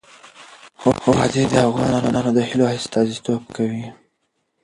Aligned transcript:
وادي 1.13 1.43
د 1.51 1.53
افغان 1.67 1.91
ځوانانو 2.01 2.31
د 2.33 2.39
هیلو 2.49 2.65
استازیتوب 2.77 3.41
کوي. 3.55 3.85